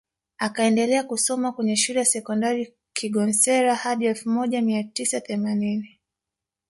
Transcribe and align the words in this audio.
Akaendelea 0.37 1.03
kusoma 1.03 1.51
kwenye 1.51 1.75
Shule 1.75 1.99
ya 1.99 2.05
Sekondari 2.05 2.73
Kigonsera 2.93 3.75
hadi 3.75 4.05
elfu 4.05 4.29
moja 4.29 4.61
mia 4.61 4.83
tisa 4.83 5.21
themanini 5.21 5.99